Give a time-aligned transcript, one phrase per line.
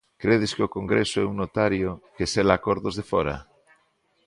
[0.23, 3.35] Credes que o Congreso é un notario que sela acordos de fóra?